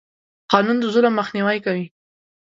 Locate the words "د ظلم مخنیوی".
0.81-1.57